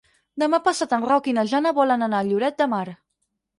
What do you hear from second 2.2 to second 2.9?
a Lloret de Mar.